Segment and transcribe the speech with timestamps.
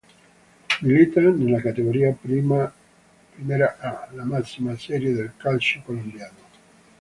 [0.81, 2.71] Milita nella Categoría Primera
[3.79, 6.39] A, la massima serie del calcio colombiano.